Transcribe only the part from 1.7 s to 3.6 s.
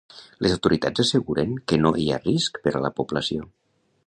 que no hi ha risc per a la població.